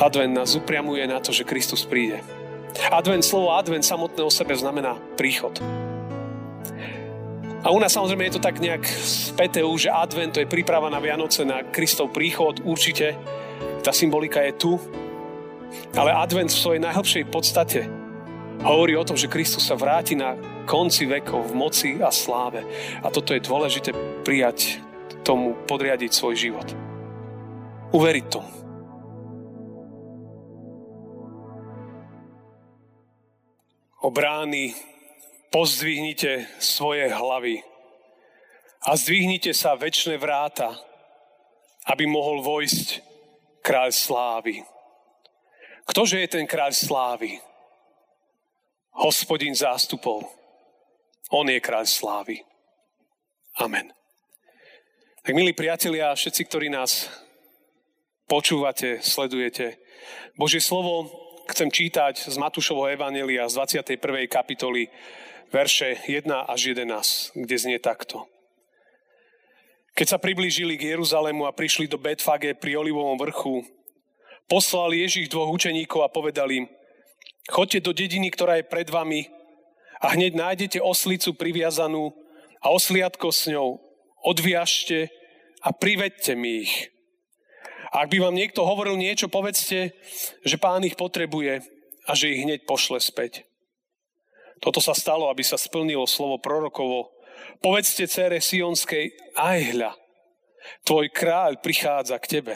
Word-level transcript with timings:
Advent 0.00 0.32
nás 0.32 0.56
upriamuje 0.56 1.04
na 1.04 1.20
to, 1.20 1.28
že 1.28 1.44
Kristus 1.44 1.84
príde. 1.84 2.24
Advent, 2.88 3.20
slovo 3.20 3.52
advent 3.52 3.84
samotné 3.84 4.24
o 4.24 4.32
sebe 4.32 4.56
znamená 4.56 4.96
príchod. 5.20 5.60
A 7.60 7.68
u 7.68 7.76
nás 7.76 7.92
samozrejme 7.92 8.24
je 8.32 8.40
to 8.40 8.46
tak 8.48 8.56
nejak 8.56 8.80
späté 9.04 9.60
už, 9.60 9.84
že 9.84 9.90
advent 9.92 10.32
to 10.32 10.40
je 10.40 10.48
príprava 10.48 10.88
na 10.88 10.96
Vianoce, 10.96 11.44
na 11.44 11.60
Kristov 11.68 12.16
príchod, 12.16 12.64
určite. 12.64 13.12
Tá 13.84 13.92
symbolika 13.92 14.40
je 14.40 14.56
tu. 14.56 14.72
Ale 15.92 16.16
advent 16.16 16.48
v 16.48 16.56
svojej 16.64 16.80
najhlbšej 16.80 17.24
podstate 17.28 17.84
hovorí 18.64 18.96
o 18.96 19.04
tom, 19.04 19.20
že 19.20 19.28
Kristus 19.28 19.68
sa 19.68 19.76
vráti 19.76 20.16
na 20.16 20.32
konci 20.64 21.04
vekov 21.04 21.52
v 21.52 21.54
moci 21.54 21.90
a 22.00 22.08
sláve. 22.08 22.64
A 23.04 23.12
toto 23.12 23.36
je 23.36 23.44
dôležité 23.44 23.92
prijať 24.24 24.80
tomu, 25.20 25.52
podriadiť 25.68 26.10
svoj 26.16 26.34
život. 26.40 26.68
Uveriť 27.92 28.26
tomu. 28.32 28.59
O 34.00 34.08
pozdvihnite 35.52 36.48
svoje 36.56 37.04
hlavy 37.12 37.60
a 38.80 38.96
zdvihnite 38.96 39.52
sa 39.52 39.76
väčšie 39.76 40.16
vráta, 40.16 40.72
aby 41.84 42.08
mohol 42.08 42.40
vojsť 42.40 43.04
kráľ 43.60 43.92
slávy. 43.92 44.64
Ktože 45.84 46.16
je 46.16 46.28
ten 46.32 46.48
kráľ 46.48 46.72
slávy? 46.72 47.36
Hospodin 48.96 49.52
zástupov. 49.52 50.24
On 51.28 51.44
je 51.44 51.60
kráľ 51.60 51.84
slávy. 51.84 52.40
Amen. 53.60 53.92
Tak 55.20 55.36
milí 55.36 55.52
priatelia, 55.52 56.16
všetci, 56.16 56.48
ktorí 56.48 56.72
nás 56.72 57.12
počúvate, 58.24 59.04
sledujete, 59.04 59.76
Božie 60.40 60.64
slovo 60.64 61.12
chcem 61.50 61.70
čítať 61.70 62.30
z 62.30 62.36
Matúšovho 62.38 62.86
Evanelia 62.86 63.50
z 63.50 63.58
21. 63.58 64.30
kapitoly 64.30 64.86
verše 65.50 65.98
1 66.06 66.30
až 66.46 66.60
11, 66.72 67.34
kde 67.34 67.56
znie 67.58 67.78
takto. 67.82 68.30
Keď 69.98 70.06
sa 70.06 70.18
priblížili 70.22 70.78
k 70.78 70.94
Jeruzalému 70.94 71.44
a 71.44 71.52
prišli 71.52 71.90
do 71.90 71.98
Betfage 71.98 72.54
pri 72.54 72.78
Olivovom 72.78 73.18
vrchu, 73.18 73.66
poslal 74.46 74.94
Ježiš 74.94 75.26
dvoch 75.26 75.50
učeníkov 75.50 76.06
a 76.06 76.12
povedal 76.12 76.46
im, 76.54 76.70
chodte 77.50 77.82
do 77.82 77.90
dediny, 77.90 78.30
ktorá 78.30 78.62
je 78.62 78.70
pred 78.70 78.86
vami 78.86 79.26
a 79.98 80.14
hneď 80.14 80.38
nájdete 80.38 80.78
oslicu 80.78 81.34
priviazanú 81.34 82.14
a 82.62 82.70
osliadko 82.70 83.34
s 83.34 83.50
ňou. 83.50 83.82
Odviažte 84.22 85.10
a 85.60 85.74
privedte 85.74 86.38
mi 86.38 86.64
ich. 86.64 86.94
Ak 87.90 88.06
by 88.06 88.22
vám 88.22 88.38
niekto 88.38 88.62
hovoril 88.62 88.94
niečo, 88.94 89.26
povedzte, 89.26 89.94
že 90.46 90.56
pán 90.62 90.86
ich 90.86 90.94
potrebuje 90.94 91.66
a 92.06 92.12
že 92.14 92.30
ich 92.30 92.46
hneď 92.46 92.62
pošle 92.62 93.02
späť. 93.02 93.42
Toto 94.62 94.78
sa 94.78 94.94
stalo, 94.94 95.26
aby 95.26 95.42
sa 95.42 95.58
splnilo 95.58 96.06
slovo 96.06 96.38
prorokovo. 96.38 97.10
Povedzte 97.64 98.06
cére 98.06 98.38
Sionskej, 98.38 99.10
aj 99.34 99.58
hľa, 99.74 99.92
tvoj 100.84 101.10
kráľ 101.10 101.58
prichádza 101.58 102.20
k 102.22 102.38
tebe. 102.38 102.54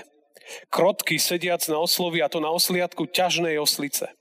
Krotky 0.69 1.17
sediac 1.17 1.65
na 1.73 1.81
oslovi 1.81 2.21
a 2.21 2.29
to 2.29 2.39
na 2.39 2.53
osliadku 2.53 3.09
ťažnej 3.09 3.57
oslice. 3.57 4.13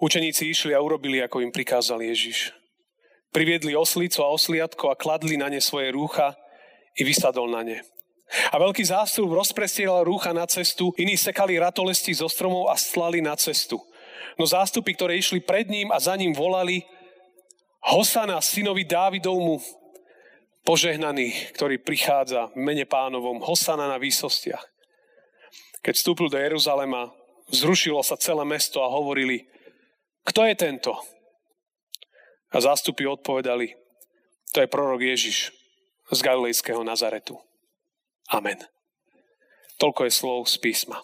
Učeníci 0.00 0.48
išli 0.48 0.72
a 0.72 0.80
urobili, 0.80 1.20
ako 1.20 1.44
im 1.44 1.52
prikázal 1.52 2.00
Ježiš. 2.00 2.54
Priviedli 3.34 3.76
oslicu 3.76 4.22
a 4.24 4.32
osliadko 4.32 4.94
a 4.94 4.98
kladli 4.98 5.36
na 5.36 5.52
ne 5.52 5.60
svoje 5.60 5.92
rúcha 5.92 6.38
i 6.96 7.04
vysadol 7.04 7.50
na 7.50 7.62
ne. 7.66 7.78
A 8.54 8.62
veľký 8.62 8.86
zástup 8.86 9.26
rozprestieral 9.34 10.06
rúcha 10.06 10.30
na 10.30 10.46
cestu, 10.46 10.94
iní 10.94 11.18
sekali 11.18 11.58
ratolesti 11.58 12.14
zo 12.14 12.30
stromov 12.30 12.70
a 12.70 12.78
stlali 12.78 13.18
na 13.18 13.34
cestu. 13.34 13.82
No 14.38 14.46
zástupy, 14.46 14.94
ktoré 14.94 15.18
išli 15.18 15.42
pred 15.42 15.66
ním 15.66 15.90
a 15.90 15.98
za 15.98 16.14
ním 16.14 16.30
volali 16.30 16.86
Hosana, 17.82 18.38
synovi 18.38 18.86
Dávidovmu, 18.86 19.58
požehnaný, 20.62 21.50
ktorý 21.56 21.82
prichádza 21.82 22.52
v 22.54 22.62
mene 22.62 22.86
pánovom, 22.86 23.42
Hosana 23.42 23.90
na 23.90 23.98
výsostiach. 23.98 24.62
Keď 25.82 25.94
vstúpil 25.96 26.28
do 26.28 26.38
Jeruzalema, 26.38 27.10
zrušilo 27.50 28.04
sa 28.04 28.20
celé 28.20 28.46
mesto 28.46 28.84
a 28.84 28.92
hovorili, 28.92 29.48
kto 30.22 30.44
je 30.46 30.54
tento? 30.54 30.92
A 32.52 32.60
zástupy 32.60 33.08
odpovedali, 33.08 33.74
to 34.52 34.60
je 34.60 34.68
prorok 34.70 35.00
Ježiš 35.02 35.50
z 36.12 36.18
Galilejského 36.20 36.84
Nazaretu. 36.84 37.40
Amen. 38.30 38.62
Toľko 39.82 40.06
je 40.06 40.12
slov 40.14 40.40
z 40.46 40.62
písma. 40.62 41.02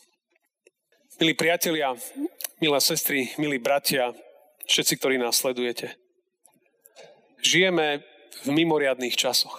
Milí 1.19 1.35
priatelia, 1.35 1.91
milé 2.63 2.79
sestry, 2.79 3.35
milí 3.35 3.59
bratia, 3.59 4.15
všetci, 4.71 4.95
ktorí 5.01 5.17
nás 5.19 5.43
sledujete. 5.43 5.99
Žijeme 7.43 8.07
v 8.47 8.49
mimoriadných 8.55 9.19
časoch. 9.19 9.59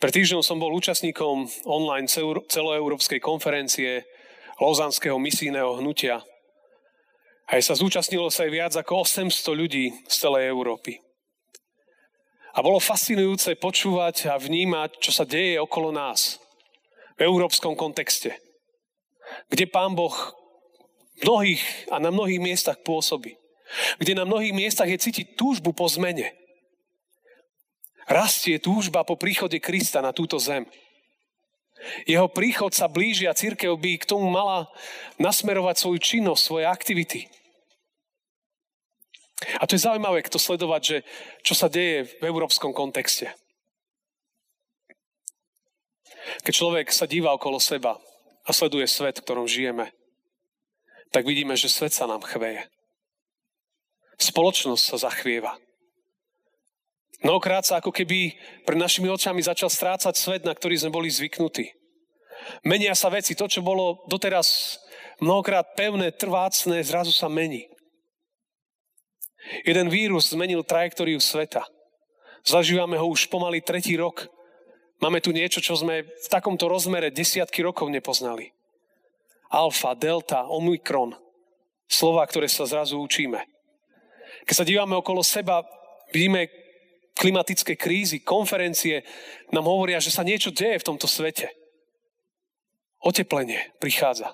Pred 0.00 0.12
týždňom 0.16 0.40
som 0.40 0.56
bol 0.56 0.72
účastníkom 0.72 1.44
online 1.68 2.08
celoeurópskej 2.48 3.20
konferencie 3.20 4.08
Lozanského 4.56 5.20
misijného 5.20 5.76
hnutia. 5.78 6.24
Aj 7.46 7.60
sa 7.60 7.76
zúčastnilo 7.76 8.32
sa 8.32 8.48
aj 8.48 8.50
viac 8.50 8.72
ako 8.74 9.04
800 9.04 9.54
ľudí 9.54 9.92
z 10.08 10.14
celej 10.16 10.48
Európy. 10.48 10.98
A 12.60 12.64
bolo 12.64 12.76
fascinujúce 12.76 13.56
počúvať 13.56 14.28
a 14.28 14.36
vnímať, 14.36 15.00
čo 15.00 15.16
sa 15.16 15.24
deje 15.24 15.56
okolo 15.56 15.88
nás 15.96 16.36
v 17.16 17.24
európskom 17.24 17.72
kontexte 17.72 18.36
kde 19.50 19.64
Pán 19.70 19.94
Boh 19.94 20.14
mnohých 21.22 21.62
a 21.92 22.00
na 22.00 22.10
mnohých 22.10 22.40
miestach 22.40 22.78
pôsobí. 22.80 23.36
Kde 24.02 24.18
na 24.18 24.24
mnohých 24.26 24.54
miestach 24.56 24.90
je 24.90 24.98
cítiť 24.98 25.38
túžbu 25.38 25.70
po 25.70 25.86
zmene. 25.86 26.34
Rastie 28.10 28.58
túžba 28.58 29.06
po 29.06 29.14
príchode 29.14 29.62
Krista 29.62 30.02
na 30.02 30.10
túto 30.10 30.42
zem. 30.42 30.66
Jeho 32.04 32.26
príchod 32.26 32.74
sa 32.74 32.90
blíži 32.90 33.30
a 33.30 33.36
církev 33.36 33.72
by 33.78 34.02
k 34.02 34.08
tomu 34.10 34.26
mala 34.28 34.66
nasmerovať 35.16 35.76
svoju 35.78 35.98
činnosť, 36.02 36.42
svoje 36.42 36.64
aktivity. 36.66 37.30
A 39.56 39.64
to 39.64 39.76
je 39.76 39.84
zaujímavé, 39.84 40.20
kto 40.20 40.36
sledovať, 40.36 40.82
že 40.84 40.96
čo 41.40 41.54
sa 41.56 41.72
deje 41.72 42.08
v 42.20 42.24
európskom 42.28 42.76
kontexte. 42.76 43.32
Keď 46.44 46.52
človek 46.52 46.92
sa 46.92 47.08
díva 47.08 47.32
okolo 47.32 47.56
seba, 47.56 47.96
a 48.46 48.50
sleduje 48.52 48.90
svet, 48.90 49.20
v 49.20 49.24
ktorom 49.24 49.46
žijeme, 49.46 49.92
tak 51.14 51.26
vidíme, 51.26 51.54
že 51.54 51.70
svet 51.70 51.94
sa 51.94 52.10
nám 52.10 52.26
chveje. 52.26 52.66
Spoločnosť 54.20 54.82
sa 54.82 54.96
zachvieva. 55.10 55.54
Mnohokrát 57.20 57.62
sa 57.62 57.78
ako 57.78 57.92
keby 57.92 58.34
pred 58.64 58.78
našimi 58.80 59.06
očami 59.06 59.44
začal 59.44 59.68
strácať 59.68 60.14
svet, 60.16 60.42
na 60.42 60.56
ktorý 60.56 60.80
sme 60.80 60.90
boli 60.90 61.12
zvyknutí. 61.12 61.68
Menia 62.64 62.96
sa 62.96 63.12
veci. 63.12 63.36
To, 63.36 63.44
čo 63.44 63.60
bolo 63.60 64.00
doteraz 64.08 64.80
mnohokrát 65.20 65.76
pevné, 65.76 66.10
trvácne, 66.16 66.80
zrazu 66.80 67.12
sa 67.12 67.28
mení. 67.28 67.68
Jeden 69.66 69.90
vírus 69.90 70.30
zmenil 70.30 70.62
trajektóriu 70.62 71.18
sveta. 71.18 71.66
Zažívame 72.46 72.96
ho 72.96 73.06
už 73.10 73.28
pomaly 73.28 73.60
tretí 73.60 73.98
rok. 73.98 74.30
Máme 75.00 75.20
tu 75.20 75.32
niečo, 75.32 75.64
čo 75.64 75.76
sme 75.76 76.04
v 76.04 76.28
takomto 76.28 76.68
rozmere 76.68 77.12
desiatky 77.12 77.64
rokov 77.64 77.88
nepoznali. 77.88 78.52
Alfa, 79.50 79.96
delta, 79.96 80.46
omikron. 80.46 81.16
Slova, 81.90 82.22
ktoré 82.28 82.46
sa 82.46 82.68
zrazu 82.68 83.00
učíme. 83.02 83.42
Keď 84.46 84.54
sa 84.54 84.68
dívame 84.68 84.94
okolo 84.94 85.26
seba, 85.26 85.66
vidíme 86.14 86.48
klimatické 87.18 87.74
krízy, 87.74 88.22
konferencie, 88.22 89.02
nám 89.52 89.66
hovoria, 89.66 90.00
že 90.00 90.14
sa 90.14 90.24
niečo 90.24 90.54
deje 90.54 90.80
v 90.80 90.86
tomto 90.86 91.10
svete. 91.10 91.50
Oteplenie 93.02 93.72
prichádza. 93.82 94.32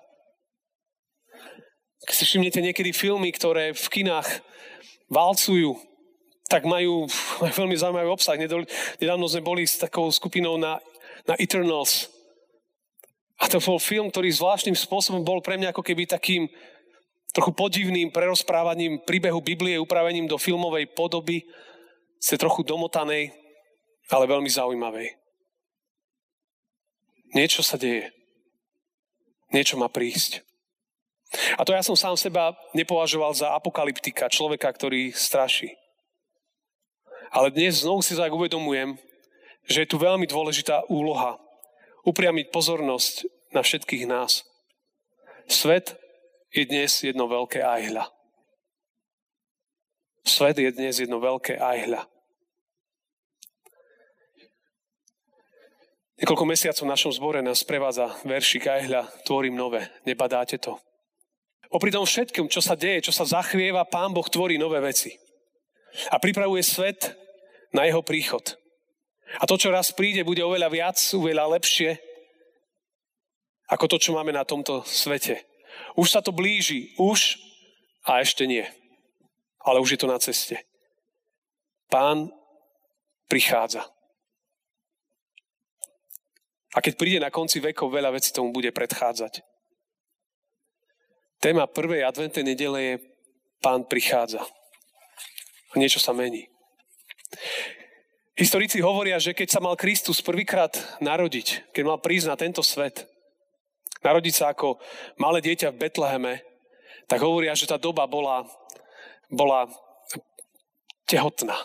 Keď 2.06 2.14
si 2.14 2.24
všimnete 2.26 2.60
niekedy 2.62 2.94
filmy, 2.94 3.34
ktoré 3.34 3.74
v 3.74 3.86
kinách 3.90 4.28
valcujú, 5.10 5.78
tak 6.46 6.62
majú, 6.66 7.06
majú 7.42 7.52
veľmi 7.64 7.76
zaujímavý 7.76 8.08
obsah. 8.10 8.38
Nedávno 8.38 9.26
sme 9.26 9.42
boli 9.42 9.66
s 9.66 9.78
takou 9.78 10.06
skupinou 10.10 10.58
na, 10.58 10.78
na 11.26 11.34
Eternals. 11.38 12.10
A 13.36 13.52
to 13.52 13.60
bol 13.60 13.76
film, 13.76 14.08
ktorý 14.08 14.32
zvláštnym 14.32 14.72
spôsobom 14.72 15.20
bol 15.20 15.44
pre 15.44 15.60
mňa 15.60 15.76
ako 15.76 15.84
keby 15.84 16.08
takým 16.08 16.48
trochu 17.36 17.52
podivným 17.52 18.08
prerozprávaním 18.08 19.04
príbehu 19.04 19.44
Biblie, 19.44 19.76
upravením 19.76 20.24
do 20.24 20.40
filmovej 20.40 20.88
podoby, 20.96 21.44
ste 22.16 22.40
trochu 22.40 22.64
domotanej, 22.64 23.28
ale 24.08 24.24
veľmi 24.24 24.48
zaujímavej. 24.48 25.12
Niečo 27.36 27.60
sa 27.60 27.76
deje. 27.76 28.08
Niečo 29.52 29.76
má 29.76 29.92
prísť. 29.92 30.45
A 31.58 31.66
to 31.66 31.74
ja 31.74 31.82
som 31.82 31.98
sám 31.98 32.14
seba 32.14 32.54
nepovažoval 32.72 33.34
za 33.34 33.50
apokalyptika, 33.52 34.30
človeka, 34.30 34.70
ktorý 34.70 35.10
straší. 35.10 35.74
Ale 37.34 37.50
dnes 37.50 37.82
znovu 37.82 38.00
si 38.00 38.14
tak 38.14 38.30
uvedomujem, 38.30 38.94
že 39.66 39.82
je 39.82 39.90
tu 39.90 39.98
veľmi 39.98 40.30
dôležitá 40.30 40.86
úloha 40.86 41.42
upriamiť 42.06 42.54
pozornosť 42.54 43.26
na 43.50 43.66
všetkých 43.66 44.06
nás. 44.06 44.46
Svet 45.50 45.98
je 46.54 46.62
dnes 46.62 46.90
jedno 47.02 47.26
veľké 47.26 47.62
ajhľa. 47.62 48.06
Svet 50.22 50.58
je 50.58 50.70
dnes 50.70 50.94
jedno 50.94 51.18
veľké 51.18 51.58
ajhľa. 51.58 52.06
Niekoľko 56.16 56.44
mesiacov 56.48 56.84
v 56.88 56.92
našom 56.96 57.12
zbore 57.12 57.44
nás 57.44 57.60
prevádza 57.60 58.08
veršik 58.24 58.64
ajhľa 58.64 59.04
Tvorím 59.28 59.52
nové. 59.52 59.84
Nebadáte 60.08 60.56
to? 60.56 60.80
Popri 61.66 61.90
tom 61.90 62.06
všetkom, 62.06 62.46
čo 62.46 62.62
sa 62.62 62.78
deje, 62.78 63.10
čo 63.10 63.12
sa 63.12 63.26
zachvieva, 63.26 63.88
Pán 63.88 64.14
Boh 64.14 64.26
tvorí 64.26 64.56
nové 64.56 64.78
veci. 64.78 65.12
A 66.12 66.20
pripravuje 66.22 66.62
svet 66.62 67.16
na 67.74 67.88
jeho 67.88 68.04
príchod. 68.06 68.42
A 69.42 69.44
to, 69.44 69.58
čo 69.58 69.74
raz 69.74 69.90
príde, 69.90 70.22
bude 70.22 70.40
oveľa 70.44 70.68
viac, 70.70 70.98
oveľa 71.10 71.58
lepšie, 71.58 71.98
ako 73.66 73.84
to, 73.90 73.96
čo 73.98 74.14
máme 74.14 74.30
na 74.30 74.46
tomto 74.46 74.86
svete. 74.86 75.42
Už 75.98 76.06
sa 76.06 76.22
to 76.22 76.30
blíži, 76.30 76.94
už 77.02 77.34
a 78.06 78.22
ešte 78.22 78.46
nie. 78.46 78.62
Ale 79.66 79.82
už 79.82 79.98
je 79.98 80.00
to 80.00 80.06
na 80.06 80.22
ceste. 80.22 80.62
Pán 81.90 82.30
prichádza. 83.26 83.82
A 86.70 86.78
keď 86.78 86.94
príde 86.94 87.18
na 87.18 87.34
konci 87.34 87.58
vekov, 87.58 87.90
veľa 87.90 88.14
vecí 88.14 88.30
tomu 88.30 88.54
bude 88.54 88.70
predchádzať. 88.70 89.42
Téma 91.40 91.68
prvej 91.68 92.04
adventnej 92.04 92.44
nedele 92.44 92.78
je 92.82 92.94
Pán 93.60 93.84
prichádza. 93.88 94.44
Niečo 95.76 96.00
sa 96.00 96.16
mení. 96.16 96.48
Historici 98.36 98.84
hovoria, 98.84 99.16
že 99.16 99.32
keď 99.32 99.48
sa 99.48 99.64
mal 99.64 99.80
Kristus 99.80 100.20
prvýkrát 100.20 100.76
narodiť, 101.00 101.72
keď 101.72 101.82
mal 101.88 101.98
prísť 102.00 102.26
na 102.28 102.36
tento 102.36 102.60
svet, 102.60 103.08
narodiť 104.04 104.34
sa 104.36 104.52
ako 104.52 104.76
malé 105.16 105.40
dieťa 105.40 105.72
v 105.72 105.80
Betleheme, 105.80 106.34
tak 107.08 107.24
hovoria, 107.24 107.56
že 107.56 107.64
tá 107.64 107.80
doba 107.80 108.04
bola, 108.04 108.44
bola 109.32 109.72
tehotná. 111.08 111.56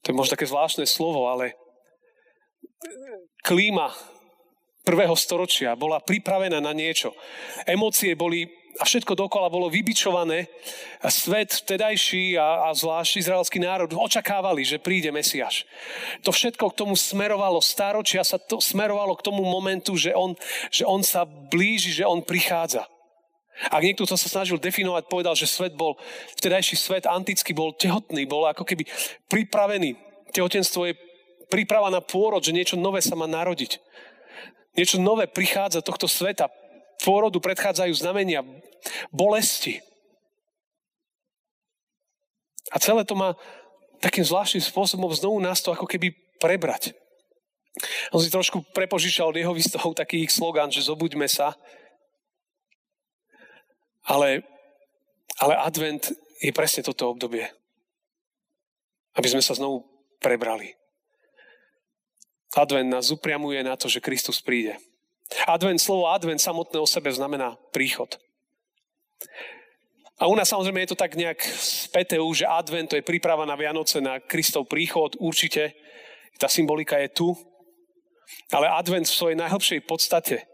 To 0.00 0.06
je 0.12 0.16
možno 0.16 0.38
také 0.38 0.46
zvláštne 0.46 0.86
slovo, 0.86 1.26
ale 1.26 1.58
klíma 3.42 3.90
prvého 4.84 5.14
storočia 5.16 5.76
bola 5.76 6.00
pripravená 6.00 6.58
na 6.58 6.72
niečo. 6.72 7.12
Emócie 7.68 8.16
boli 8.16 8.60
a 8.78 8.86
všetko 8.86 9.18
dokola 9.18 9.50
bolo 9.50 9.68
vybičované. 9.68 10.46
A 11.04 11.08
svet 11.10 11.52
vtedajší 11.52 12.38
a, 12.38 12.70
a 12.70 12.76
zvlášť 12.76 13.20
izraelský 13.20 13.58
národ 13.58 13.90
očakávali, 13.92 14.62
že 14.62 14.80
príde 14.80 15.10
Mesiaš. 15.10 15.66
To 16.22 16.30
všetko 16.30 16.70
k 16.70 16.78
tomu 16.78 16.94
smerovalo, 16.94 17.58
stáročia 17.58 18.22
sa 18.22 18.38
to 18.38 18.62
smerovalo 18.62 19.18
k 19.18 19.26
tomu 19.26 19.42
momentu, 19.42 19.98
že 19.98 20.14
on, 20.14 20.32
že 20.70 20.86
on 20.86 21.02
sa 21.02 21.26
blíži, 21.26 21.90
že 21.90 22.06
on 22.06 22.24
prichádza. 22.24 22.86
Ak 23.68 23.84
niekto 23.84 24.08
to 24.08 24.16
sa 24.16 24.30
snažil 24.30 24.56
definovať, 24.56 25.04
povedal, 25.10 25.36
že 25.36 25.44
svet 25.44 25.76
bol, 25.76 26.00
vtedajší 26.40 26.80
svet 26.80 27.04
antický 27.04 27.52
bol 27.52 27.76
tehotný, 27.76 28.24
bol 28.24 28.48
ako 28.48 28.64
keby 28.64 28.88
pripravený. 29.28 30.00
Tehotenstvo 30.32 30.88
je 30.88 30.96
príprava 31.52 31.92
na 31.92 32.00
pôrod, 32.00 32.40
že 32.40 32.56
niečo 32.56 32.80
nové 32.80 33.04
sa 33.04 33.12
má 33.12 33.28
narodiť. 33.28 33.76
Niečo 34.78 35.02
nové 35.02 35.26
prichádza 35.26 35.82
tohto 35.82 36.06
sveta 36.06 36.46
pôrodu 37.00 37.40
predchádzajú 37.40 37.92
znamenia 37.96 38.44
bolesti. 39.10 39.80
A 42.70 42.78
celé 42.78 43.02
to 43.02 43.18
má 43.18 43.34
takým 43.98 44.22
zvláštnym 44.22 44.62
spôsobom 44.62 45.10
znovu 45.10 45.42
nás 45.42 45.58
to 45.58 45.74
ako 45.74 45.88
keby 45.88 46.14
prebrať. 46.38 46.94
On 48.10 48.18
si 48.18 48.30
trošku 48.30 48.62
prepožičal 48.74 49.30
od 49.30 49.38
jeho 49.38 49.54
výstavov 49.54 49.94
taký 49.94 50.26
ich 50.26 50.32
slogan, 50.34 50.70
že 50.70 50.86
zobuďme 50.86 51.26
sa. 51.26 51.54
Ale, 54.06 54.42
ale 55.38 55.54
advent 55.60 56.10
je 56.40 56.50
presne 56.50 56.82
toto 56.82 57.10
obdobie. 57.10 57.46
Aby 59.14 59.28
sme 59.28 59.42
sa 59.44 59.54
znovu 59.54 59.86
prebrali. 60.18 60.79
Advent 62.56 62.90
nás 62.90 63.10
upriamuje 63.14 63.62
na 63.62 63.78
to, 63.78 63.86
že 63.86 64.02
Kristus 64.02 64.42
príde. 64.42 64.74
Advent, 65.46 65.78
slovo 65.78 66.10
advent 66.10 66.42
samotné 66.42 66.82
o 66.82 66.86
sebe 66.86 67.06
znamená 67.14 67.54
príchod. 67.70 68.18
A 70.18 70.26
u 70.26 70.34
nás 70.34 70.50
samozrejme 70.50 70.84
je 70.84 70.90
to 70.92 70.98
tak 70.98 71.16
nejak 71.16 71.40
späté 71.56 72.18
že 72.34 72.44
advent 72.44 72.90
to 72.90 72.98
je 72.98 73.06
príprava 73.06 73.46
na 73.46 73.56
Vianoce, 73.56 74.02
na 74.02 74.20
Kristov 74.20 74.68
príchod, 74.68 75.16
určite. 75.16 75.72
Tá 76.36 76.50
symbolika 76.50 76.98
je 76.98 77.08
tu. 77.08 77.28
Ale 78.52 78.68
advent 78.68 79.06
v 79.06 79.16
svojej 79.16 79.38
najhlbšej 79.38 79.80
podstate 79.86 80.44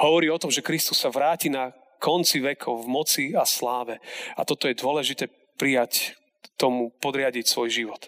hovorí 0.00 0.32
o 0.32 0.40
tom, 0.40 0.50
že 0.50 0.64
Kristus 0.64 0.98
sa 0.98 1.12
vráti 1.12 1.52
na 1.52 1.70
konci 2.02 2.40
vekov 2.40 2.84
v 2.84 2.88
moci 2.90 3.24
a 3.36 3.44
sláve. 3.44 4.00
A 4.34 4.42
toto 4.42 4.66
je 4.66 4.78
dôležité 4.78 5.30
prijať 5.58 6.18
tomu, 6.58 6.90
podriadiť 6.98 7.46
svoj 7.46 7.70
život. 7.70 8.02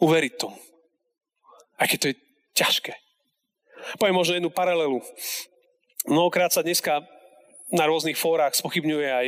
Uveriť 0.00 0.34
tomu. 0.36 0.58
Keď 1.86 1.98
to 1.98 2.08
je 2.12 2.16
ťažké. 2.54 2.92
Poviem 3.98 4.16
možno 4.16 4.38
jednu 4.38 4.50
paralelu. 4.50 5.02
Mnohokrát 6.06 6.54
sa 6.54 6.62
dneska 6.62 7.02
na 7.72 7.88
rôznych 7.88 8.18
fórach 8.18 8.54
spochybňuje 8.54 9.08
aj 9.08 9.26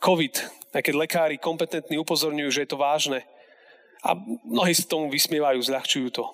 COVID, 0.00 0.34
aj 0.74 0.82
keď 0.82 0.94
lekári 0.96 1.36
kompetentní 1.38 2.00
upozorňujú, 2.00 2.50
že 2.50 2.62
je 2.64 2.70
to 2.72 2.80
vážne. 2.80 3.22
A 4.02 4.18
mnohí 4.42 4.74
sa 4.74 4.88
tomu 4.88 5.06
vysmievajú, 5.12 5.62
zľahčujú 5.62 6.08
to. 6.10 6.24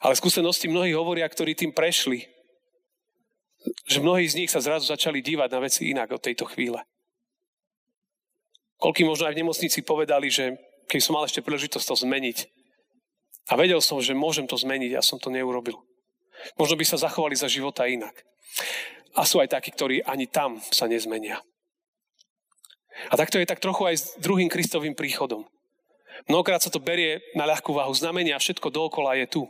Ale 0.00 0.16
skúsenosti 0.16 0.68
mnohí 0.68 0.96
hovoria, 0.96 1.28
ktorí 1.28 1.52
tým 1.52 1.72
prešli, 1.72 2.24
že 3.88 4.00
mnohí 4.00 4.24
z 4.28 4.44
nich 4.44 4.52
sa 4.52 4.60
zrazu 4.60 4.88
začali 4.88 5.24
dívať 5.24 5.48
na 5.52 5.60
veci 5.60 5.92
inak 5.92 6.12
od 6.12 6.20
tejto 6.20 6.48
chvíle. 6.48 6.80
Koľký 8.76 9.04
možno 9.08 9.28
aj 9.28 9.34
v 9.36 9.40
nemocnici 9.44 9.80
povedali, 9.80 10.28
že 10.28 10.56
keď 10.88 11.00
som 11.00 11.16
mal 11.16 11.24
ešte 11.24 11.40
príležitosť 11.40 11.86
to 11.88 11.96
zmeniť 12.04 12.63
a 13.48 13.52
vedel 13.60 13.80
som, 13.84 14.00
že 14.00 14.16
môžem 14.16 14.48
to 14.48 14.56
zmeniť, 14.56 14.96
ja 14.96 15.02
som 15.04 15.20
to 15.20 15.28
neurobil. 15.28 15.84
Možno 16.56 16.74
by 16.80 16.84
sa 16.84 17.00
zachovali 17.00 17.36
za 17.36 17.48
života 17.48 17.84
inak. 17.84 18.24
A 19.14 19.22
sú 19.28 19.38
aj 19.38 19.52
takí, 19.54 19.70
ktorí 19.70 20.02
ani 20.02 20.26
tam 20.26 20.58
sa 20.72 20.88
nezmenia. 20.90 21.38
A 23.10 23.14
takto 23.18 23.38
je 23.38 23.46
tak 23.46 23.62
trochu 23.62 23.84
aj 23.90 23.96
s 23.98 24.04
druhým 24.22 24.48
Kristovým 24.48 24.94
príchodom. 24.94 25.44
Mnohokrát 26.30 26.62
sa 26.62 26.70
to 26.70 26.78
berie 26.78 27.20
na 27.34 27.44
ľahkú 27.44 27.74
váhu. 27.74 27.90
Znamenia, 27.90 28.38
všetko 28.38 28.70
dookola 28.70 29.18
je 29.18 29.26
tu. 29.26 29.42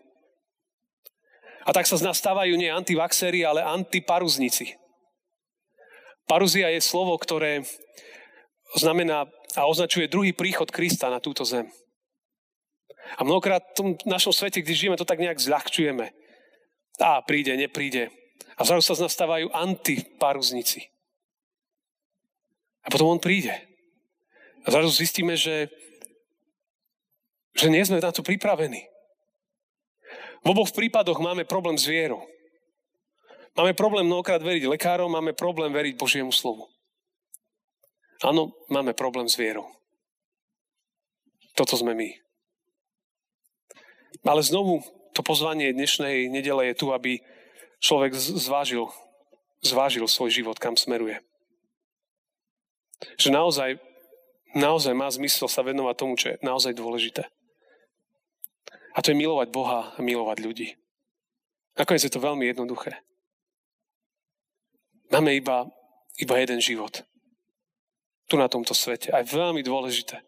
A 1.65 1.73
tak 1.73 1.89
sa 1.89 1.97
z 1.97 2.05
nás 2.05 2.21
stávajú 2.21 2.57
nie 2.57 2.69
antivaxery, 2.73 3.45
ale 3.45 3.65
antiparuznici. 3.65 4.77
Paruzia 6.25 6.73
je 6.73 6.81
slovo, 6.81 7.17
ktoré 7.21 7.65
znamená 8.77 9.29
a 9.55 9.71
označuje 9.71 10.11
druhý 10.11 10.35
príchod 10.35 10.67
Krista 10.67 11.07
na 11.13 11.23
túto 11.23 11.47
zem. 11.47 11.71
A 13.17 13.21
mnohokrát 13.23 13.63
v 13.73 13.77
tom 13.77 13.89
našom 14.09 14.33
svete, 14.33 14.65
kde 14.65 14.75
žijeme, 14.75 14.97
to 14.97 15.09
tak 15.09 15.21
nejak 15.21 15.39
zľahčujeme. 15.39 16.11
Á, 16.99 17.21
príde, 17.27 17.55
nepríde. 17.55 18.11
A 18.55 18.63
zrazu 18.63 18.87
sa 18.87 18.95
z 18.99 19.03
nás 19.07 19.13
stávajú 19.13 19.51
antiparuznici. 19.51 20.89
A 22.85 22.89
potom 22.93 23.11
on 23.11 23.21
príde. 23.21 23.53
A 24.65 24.73
zrazu 24.73 24.93
zistíme, 24.95 25.37
že, 25.37 25.69
že 27.57 27.69
nie 27.69 27.85
sme 27.85 28.01
na 28.01 28.13
to 28.15 28.25
pripravení. 28.25 28.85
V 30.45 30.47
oboch 30.53 30.73
prípadoch 30.73 31.21
máme 31.21 31.49
problém 31.49 31.77
s 31.81 31.89
vierou. 31.89 32.25
Máme 33.55 33.73
problém 33.73 34.05
mnohokrát 34.05 34.43
veriť 34.43 34.67
lekárom, 34.67 35.09
máme 35.09 35.33
problém 35.33 35.71
veriť 35.71 35.95
Božiemu 35.95 36.35
slovu. 36.35 36.67
Áno, 38.25 38.53
máme 38.69 38.93
problém 38.93 39.31
s 39.31 39.39
vierou. 39.39 39.69
Toto 41.55 41.79
sme 41.79 41.95
my. 41.95 42.24
Ale 44.25 44.41
znovu, 44.41 44.81
to 45.13 45.21
pozvanie 45.21 45.77
dnešnej 45.77 46.33
nedele 46.33 46.73
je 46.73 46.75
tu, 46.81 46.97
aby 46.97 47.21
človek 47.85 48.17
zvážil, 48.17 48.89
zvážil 49.61 50.09
svoj 50.09 50.33
život, 50.33 50.57
kam 50.57 50.81
smeruje. 50.81 51.21
Že 53.21 53.29
naozaj, 53.37 53.71
naozaj 54.57 54.97
má 54.97 55.13
zmysel 55.13 55.45
sa 55.45 55.61
venovať 55.61 55.95
tomu, 56.01 56.17
čo 56.17 56.33
je 56.33 56.41
naozaj 56.41 56.73
dôležité. 56.73 57.29
A 58.97 59.05
to 59.05 59.13
je 59.13 59.21
milovať 59.21 59.53
Boha 59.53 59.93
a 59.93 59.99
milovať 60.01 60.39
ľudí. 60.41 60.69
Nakoniec 61.77 62.07
je 62.07 62.15
to 62.15 62.23
veľmi 62.23 62.49
jednoduché. 62.49 63.05
Máme 65.13 65.37
iba, 65.37 65.69
iba 66.17 66.35
jeden 66.41 66.65
život. 66.65 67.05
Tu 68.25 68.41
na 68.41 68.49
tomto 68.49 68.73
svete. 68.73 69.13
A 69.13 69.21
je 69.21 69.37
veľmi 69.37 69.61
dôležité. 69.61 70.25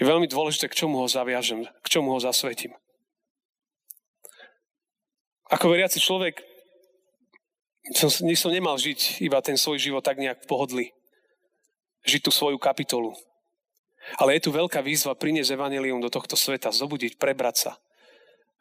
Je 0.00 0.04
veľmi 0.06 0.30
dôležité, 0.30 0.70
k 0.70 0.78
čomu 0.86 1.02
ho 1.02 1.10
zaviažem, 1.10 1.66
k 1.66 1.86
čomu 1.90 2.14
ho 2.14 2.20
zasvetím. 2.22 2.72
Ako 5.52 5.68
veriaci 5.68 6.00
človek 6.00 6.40
som, 7.92 8.08
som 8.08 8.50
nemal 8.50 8.78
žiť 8.80 9.20
iba 9.20 9.42
ten 9.44 9.60
svoj 9.60 9.76
život 9.76 10.00
tak 10.00 10.16
nejak 10.16 10.46
v 10.46 10.48
pohodli. 10.48 10.86
Žiť 12.08 12.20
tú 12.24 12.30
svoju 12.32 12.56
kapitolu. 12.56 13.12
Ale 14.18 14.34
je 14.34 14.48
tu 14.48 14.50
veľká 14.50 14.82
výzva 14.82 15.14
priniesť 15.14 15.54
evanelium 15.54 16.02
do 16.02 16.10
tohto 16.10 16.34
sveta, 16.34 16.74
zobudiť, 16.74 17.20
prebrať 17.20 17.68
sa, 17.68 17.72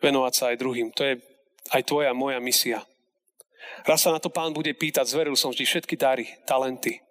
venovať 0.04 0.34
sa 0.36 0.44
aj 0.54 0.60
druhým. 0.62 0.94
To 0.94 1.02
je 1.02 1.14
aj 1.74 1.82
tvoja, 1.88 2.14
moja 2.14 2.38
misia. 2.38 2.86
Raz 3.88 4.06
sa 4.06 4.14
na 4.14 4.22
to 4.22 4.30
pán 4.30 4.54
bude 4.54 4.70
pýtať, 4.74 5.10
zveril 5.10 5.34
som 5.34 5.54
ti 5.54 5.66
všetky 5.66 5.98
dary, 5.98 6.30
talenty. 6.46 7.02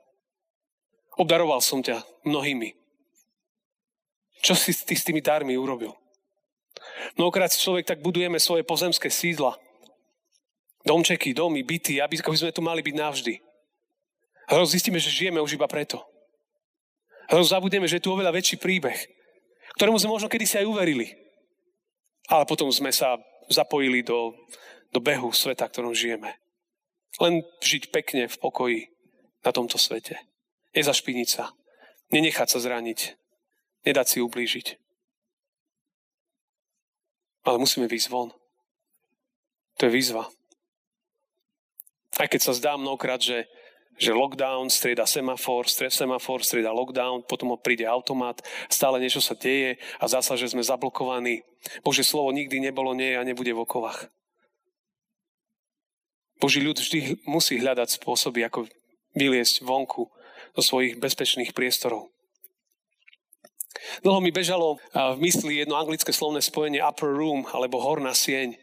Obdaroval 1.18 1.58
som 1.58 1.82
ťa 1.82 2.02
mnohými. 2.22 2.74
Čo 4.40 4.54
si 4.54 4.72
ty 4.72 4.94
s 4.94 5.04
tými 5.04 5.20
darmi 5.20 5.58
urobil? 5.58 5.92
Mnohokrát 7.18 7.50
človek 7.50 7.86
tak 7.86 7.98
budujeme 8.00 8.38
svoje 8.38 8.62
pozemské 8.62 9.10
sídla. 9.10 9.58
Domčeky, 10.80 11.36
domy, 11.36 11.60
byty, 11.62 12.00
aby, 12.00 12.16
aby 12.16 12.36
sme 12.36 12.56
tu 12.56 12.64
mali 12.64 12.80
byť 12.80 12.94
navždy. 12.96 13.34
A 14.50 14.64
zistíme, 14.64 14.98
že 14.98 15.12
žijeme 15.12 15.38
už 15.38 15.54
iba 15.54 15.68
preto. 15.68 16.02
A 17.30 17.38
zabudneme, 17.38 17.86
že 17.86 18.00
je 18.00 18.04
tu 18.08 18.10
oveľa 18.10 18.34
väčší 18.34 18.58
príbeh, 18.58 18.98
ktorému 19.78 20.00
sme 20.02 20.10
možno 20.10 20.26
kedysi 20.26 20.58
aj 20.58 20.66
uverili. 20.66 21.14
Ale 22.26 22.42
potom 22.42 22.66
sme 22.74 22.90
sa 22.90 23.14
zapojili 23.46 24.02
do, 24.02 24.34
do 24.90 24.98
behu 24.98 25.30
sveta, 25.30 25.70
ktorom 25.70 25.94
žijeme. 25.94 26.34
Len 27.22 27.46
žiť 27.62 27.94
pekne 27.94 28.26
v 28.26 28.36
pokoji 28.38 28.80
na 29.46 29.50
tomto 29.54 29.78
svete. 29.78 30.18
Nezašpiniť 30.74 31.28
sa. 31.28 31.54
Nenechať 32.10 32.48
sa 32.50 32.58
zraniť. 32.58 33.14
Nedať 33.86 34.06
si 34.06 34.18
ublížiť. 34.18 34.66
Ale 37.46 37.56
musíme 37.62 37.86
výjsť 37.86 38.08
von. 38.10 38.30
To 39.78 39.86
je 39.86 39.94
výzva. 39.94 40.28
Aj 42.20 42.28
keď 42.28 42.40
sa 42.44 42.52
zdá 42.52 42.76
mnohokrát, 42.76 43.16
že, 43.16 43.48
že 43.96 44.12
lockdown, 44.12 44.68
strieda 44.68 45.08
semafor, 45.08 45.64
semafor, 45.72 46.44
strieda 46.44 46.68
lockdown, 46.68 47.24
potom 47.24 47.56
príde 47.56 47.88
automat, 47.88 48.44
stále 48.68 49.00
niečo 49.00 49.24
sa 49.24 49.32
deje 49.32 49.80
a 49.96 50.04
zasa, 50.04 50.36
že 50.36 50.52
sme 50.52 50.60
zablokovaní. 50.60 51.40
Bože 51.80 52.04
slovo 52.04 52.28
nikdy 52.36 52.60
nebolo, 52.60 52.92
nie 52.92 53.16
a 53.16 53.24
nebude 53.24 53.56
v 53.56 53.64
okovách. 53.64 54.12
Boží 56.36 56.60
ľud 56.60 56.76
vždy 56.76 57.24
musí 57.24 57.56
hľadať 57.56 58.00
spôsoby, 58.00 58.44
ako 58.44 58.68
vyliesť 59.16 59.64
vonku 59.64 60.08
do 60.56 60.60
svojich 60.60 60.96
bezpečných 61.00 61.56
priestorov. 61.56 62.12
Dlho 64.04 64.20
mi 64.20 64.28
bežalo 64.32 64.76
v 64.92 65.18
mysli 65.24 65.64
jedno 65.64 65.76
anglické 65.76 66.12
slovné 66.12 66.44
spojenie 66.44 66.84
upper 66.84 67.08
room 67.08 67.48
alebo 67.48 67.80
horná 67.80 68.12
sieň. 68.12 68.56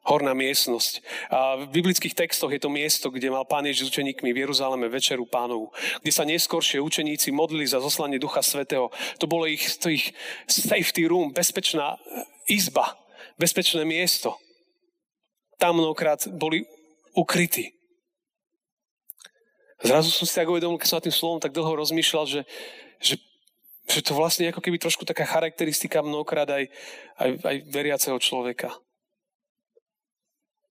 Horná 0.00 0.32
miestnosť. 0.32 1.04
A 1.28 1.60
v 1.60 1.76
biblických 1.76 2.16
textoch 2.16 2.48
je 2.48 2.60
to 2.60 2.72
miesto, 2.72 3.12
kde 3.12 3.28
mal 3.28 3.44
pán 3.44 3.68
Ježiš 3.68 3.88
s 3.88 3.90
učeníkmi 3.92 4.32
v 4.32 4.40
Jeruzaleme 4.48 4.88
večeru 4.88 5.28
pánovu, 5.28 5.68
kde 6.00 6.12
sa 6.12 6.24
neskôršie 6.24 6.80
učeníci 6.80 7.28
modlili 7.36 7.68
za 7.68 7.84
zoslanie 7.84 8.16
Ducha 8.16 8.40
Svetého. 8.40 8.88
To 9.20 9.26
bolo 9.28 9.44
ich, 9.44 9.60
to 9.76 9.92
ich 9.92 10.16
safety 10.48 11.04
room, 11.04 11.36
bezpečná 11.36 12.00
izba, 12.48 12.96
bezpečné 13.36 13.84
miesto. 13.84 14.40
Tam 15.60 15.76
mnohokrát 15.76 16.24
boli 16.32 16.64
ukrytí. 17.12 17.76
Zrazu 19.84 20.08
som 20.08 20.24
si 20.24 20.32
tak 20.32 20.48
uvedomil, 20.48 20.80
keď 20.80 20.88
som 20.88 20.96
nad 20.96 21.06
tým 21.08 21.16
slovom 21.16 21.40
tak 21.40 21.52
dlho 21.52 21.76
rozmýšľal, 21.76 22.24
že, 22.24 22.42
že 23.00 23.20
že 23.90 24.06
to 24.06 24.14
vlastne 24.14 24.46
ako 24.54 24.62
keby 24.62 24.78
trošku 24.78 25.02
taká 25.02 25.26
charakteristika 25.26 25.98
mnohokrát 25.98 26.46
aj, 26.46 26.70
aj, 27.18 27.30
aj 27.42 27.56
veriaceho 27.74 28.18
človeka. 28.22 28.70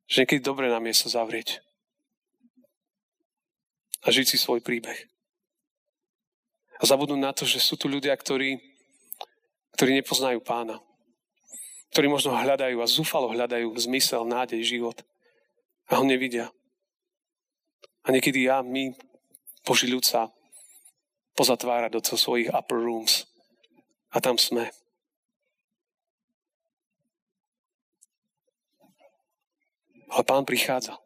Že 0.10 0.26
niekedy 0.26 0.42
dobre 0.42 0.74
nám 0.74 0.90
je 0.90 0.96
sa 0.98 1.22
zavrieť. 1.22 1.62
A 4.02 4.10
žiť 4.10 4.26
si 4.26 4.38
svoj 4.42 4.66
príbeh. 4.66 5.06
A 6.80 6.84
zabudnúť 6.88 7.22
na 7.22 7.30
to, 7.36 7.46
že 7.46 7.62
sú 7.62 7.78
tu 7.78 7.86
ľudia, 7.86 8.16
ktorí, 8.18 8.58
ktorí 9.78 9.92
nepoznajú 10.02 10.42
pána. 10.42 10.82
Ktorí 11.94 12.10
možno 12.10 12.34
hľadajú 12.34 12.82
a 12.82 12.90
zúfalo 12.90 13.30
hľadajú 13.30 13.70
zmysel, 13.78 14.26
nádej, 14.26 14.66
život. 14.66 14.98
A 15.92 16.02
ho 16.02 16.04
nevidia. 16.08 16.50
A 18.02 18.10
niekedy 18.10 18.50
ja, 18.50 18.66
my, 18.66 18.96
Boží 19.62 19.86
ľud 19.92 20.02
sa 20.02 20.32
pozatvárať 21.38 21.92
do 21.94 22.02
svojich 22.02 22.50
upper 22.50 22.82
rooms. 22.82 23.30
A 24.10 24.18
tam 24.18 24.42
sme. 24.42 24.74
Ale 30.10 30.24
pán 30.26 30.44
prichádza. 30.46 30.98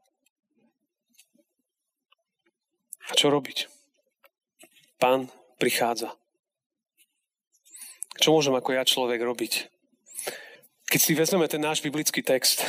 A 3.03 3.12
čo 3.13 3.27
robiť? 3.27 3.67
Pán 4.95 5.27
prichádza. 5.60 6.15
Čo 8.15 8.31
môžem 8.31 8.55
ako 8.55 8.72
ja 8.72 8.88
človek 8.88 9.19
robiť? 9.19 9.67
Keď 10.88 11.00
si 11.01 11.12
vezmeme 11.17 11.50
ten 11.51 11.60
náš 11.60 11.83
biblický 11.83 12.24
text, 12.24 12.63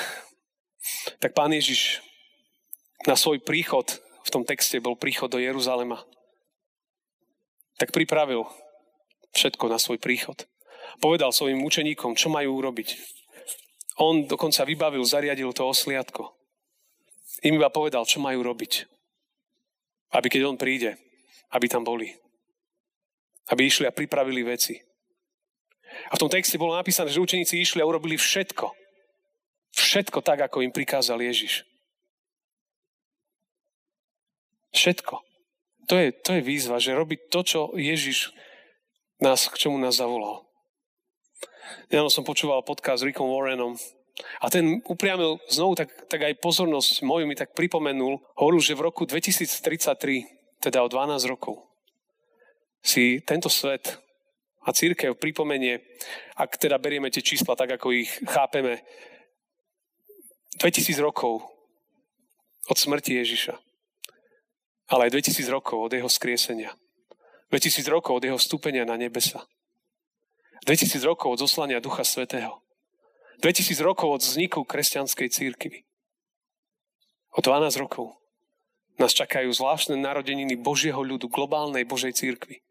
tak 1.23 1.37
pán 1.37 1.53
Ježiš 1.55 2.03
na 3.07 3.15
svoj 3.15 3.39
príchod, 3.45 3.87
v 4.25 4.33
tom 4.33 4.43
texte 4.43 4.81
bol 4.81 4.97
príchod 4.97 5.29
do 5.29 5.37
Jeruzalema, 5.37 6.01
tak 7.77 7.93
pripravil 7.93 8.49
všetko 9.37 9.69
na 9.69 9.77
svoj 9.77 10.01
príchod. 10.01 10.49
Povedal 11.03 11.35
svojim 11.35 11.61
učeníkom, 11.61 12.17
čo 12.17 12.33
majú 12.33 12.57
urobiť. 12.63 12.97
On 14.01 14.27
dokonca 14.27 14.67
vybavil, 14.67 15.07
zariadil 15.07 15.55
to 15.55 15.63
osliadko. 15.71 16.35
Im 17.47 17.59
iba 17.59 17.71
povedal, 17.71 18.03
čo 18.07 18.19
majú 18.19 18.43
robiť. 18.43 18.91
Aby 20.15 20.27
keď 20.31 20.43
on 20.51 20.57
príde, 20.59 20.99
aby 21.55 21.67
tam 21.71 21.87
boli. 21.87 22.11
Aby 23.51 23.71
išli 23.71 23.87
a 23.87 23.95
pripravili 23.95 24.43
veci. 24.43 24.75
A 26.11 26.19
v 26.19 26.21
tom 26.27 26.31
texte 26.33 26.59
bolo 26.59 26.75
napísané, 26.75 27.11
že 27.11 27.23
učeníci 27.23 27.61
išli 27.61 27.79
a 27.79 27.87
urobili 27.87 28.19
všetko. 28.19 28.67
Všetko 29.75 30.19
tak, 30.23 30.47
ako 30.47 30.63
im 30.63 30.75
prikázal 30.75 31.19
Ježiš. 31.23 31.67
Všetko. 34.75 35.23
To 35.87 35.95
je, 35.95 36.11
to 36.11 36.31
je 36.35 36.43
výzva, 36.43 36.83
že 36.83 36.97
robiť 36.97 37.31
to, 37.31 37.41
čo 37.47 37.61
Ježiš 37.77 38.35
nás, 39.23 39.47
k 39.47 39.67
čomu 39.67 39.79
nás 39.79 39.99
zavolal. 40.01 40.43
Ja 41.89 42.05
som 42.13 42.27
počúval 42.27 42.67
podcast 42.67 43.03
s 43.03 43.07
Rickom 43.07 43.29
Warrenom 43.31 43.77
a 44.41 44.47
ten 44.47 44.81
upriamil 44.87 45.43
znovu 45.51 45.75
tak, 45.75 45.91
tak 46.07 46.23
aj 46.23 46.39
pozornosť 46.39 47.03
moju 47.03 47.27
mi 47.27 47.35
tak 47.35 47.57
pripomenul. 47.57 48.23
Hovoril, 48.39 48.63
že 48.63 48.79
v 48.79 48.87
roku 48.87 49.09
2033, 49.09 50.63
teda 50.63 50.85
o 50.85 50.89
12 50.89 51.27
rokov, 51.27 51.65
si 52.85 53.21
tento 53.25 53.51
svet 53.51 53.99
a 54.65 54.73
církev 54.73 55.19
pripomenie, 55.19 55.83
ak 56.39 56.57
teda 56.57 56.81
berieme 56.81 57.11
tie 57.11 57.21
čísla 57.21 57.57
tak, 57.57 57.77
ako 57.77 57.93
ich 57.93 58.11
chápeme, 58.25 58.81
2000 60.63 61.03
rokov 61.03 61.43
od 62.71 62.77
smrti 62.79 63.19
Ježiša 63.21 63.65
ale 64.89 65.09
aj 65.09 65.17
2000 65.17 65.49
rokov 65.49 65.89
od 65.89 65.93
jeho 65.93 66.11
skriesenia. 66.11 66.73
2000 67.49 67.87
rokov 67.89 68.21
od 68.21 68.25
jeho 68.25 68.39
vstúpenia 68.39 68.85
na 68.85 68.99
nebesa. 68.99 69.47
2000 70.63 71.03
rokov 71.03 71.35
od 71.35 71.43
zoslania 71.43 71.83
Ducha 71.83 72.07
Svetého. 72.07 72.63
2000 73.43 73.75
rokov 73.83 74.09
od 74.15 74.23
vzniku 74.23 74.63
kresťanskej 74.63 75.29
církvy. 75.29 75.83
O 77.35 77.43
12 77.43 77.83
rokov 77.83 78.15
nás 78.95 79.11
čakajú 79.11 79.51
zvláštne 79.51 79.99
narodeniny 79.99 80.55
Božieho 80.55 81.03
ľudu, 81.03 81.27
globálnej 81.27 81.83
Božej 81.83 82.15
církvy. 82.15 82.63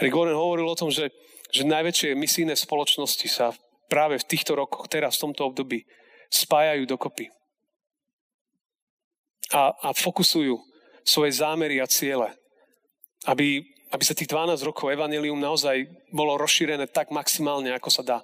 Rick 0.00 0.16
Warren 0.16 0.34
hovoril 0.34 0.64
o 0.64 0.78
tom, 0.78 0.88
že, 0.88 1.12
že 1.52 1.68
najväčšie 1.68 2.16
misijné 2.16 2.56
spoločnosti 2.56 3.28
sa 3.28 3.52
práve 3.92 4.16
v 4.16 4.24
týchto 4.24 4.56
rokoch, 4.56 4.88
teraz 4.88 5.20
v 5.20 5.28
tomto 5.28 5.52
období, 5.52 5.84
spájajú 6.32 6.88
dokopy. 6.88 7.28
A, 9.52 9.76
a 9.76 9.88
fokusujú 9.92 10.56
svoje 11.04 11.36
zámery 11.36 11.78
a 11.78 11.86
ciele. 11.86 12.32
Aby, 13.28 13.62
aby 13.94 14.02
sa 14.02 14.18
tých 14.18 14.26
12 14.26 14.58
rokov 14.66 14.90
evanelium 14.90 15.38
naozaj 15.38 15.86
bolo 16.10 16.34
rozšírené 16.34 16.90
tak 16.90 17.14
maximálne, 17.14 17.70
ako 17.70 17.94
sa 17.94 18.02
dá. 18.02 18.18